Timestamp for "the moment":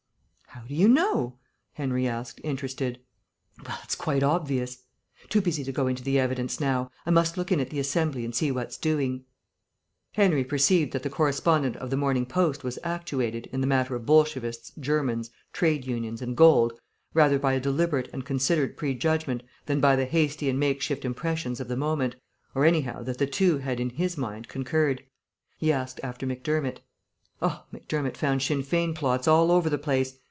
21.69-22.17